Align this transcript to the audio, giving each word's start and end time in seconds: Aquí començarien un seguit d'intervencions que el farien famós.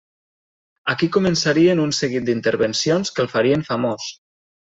Aquí 0.93 1.09
començarien 1.17 1.83
un 1.83 1.93
seguit 1.97 2.25
d'intervencions 2.29 3.13
que 3.17 3.23
el 3.27 3.29
farien 3.35 3.67
famós. 3.71 4.09